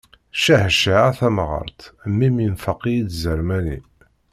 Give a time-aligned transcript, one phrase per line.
[0.37, 3.77] Ccah ccah a tamɣart mmi-m infeq-iyi-d ẓermani.